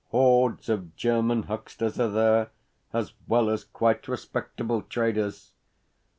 Hordes 0.09 0.67
of 0.67 0.95
German 0.95 1.43
hucksters 1.43 1.99
are 1.99 2.09
there, 2.09 2.49
as 2.91 3.13
well 3.27 3.51
as 3.51 3.63
quite 3.65 4.07
respectable 4.07 4.81
traders. 4.81 5.51